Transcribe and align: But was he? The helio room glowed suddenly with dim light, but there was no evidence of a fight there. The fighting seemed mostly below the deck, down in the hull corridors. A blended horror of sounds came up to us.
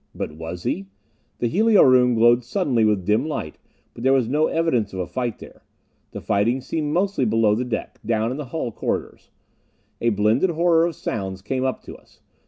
But 0.15 0.31
was 0.31 0.63
he? 0.63 0.87
The 1.37 1.47
helio 1.47 1.83
room 1.83 2.15
glowed 2.15 2.43
suddenly 2.43 2.83
with 2.83 3.05
dim 3.05 3.23
light, 3.27 3.59
but 3.93 4.01
there 4.03 4.13
was 4.13 4.27
no 4.27 4.47
evidence 4.47 4.93
of 4.93 4.99
a 4.99 5.05
fight 5.05 5.37
there. 5.37 5.61
The 6.09 6.21
fighting 6.21 6.59
seemed 6.59 6.91
mostly 6.91 7.23
below 7.23 7.53
the 7.53 7.63
deck, 7.65 7.99
down 8.03 8.31
in 8.31 8.37
the 8.37 8.45
hull 8.45 8.71
corridors. 8.71 9.29
A 10.01 10.09
blended 10.09 10.49
horror 10.49 10.87
of 10.87 10.95
sounds 10.95 11.43
came 11.43 11.63
up 11.63 11.83
to 11.83 11.95
us. 11.95 12.19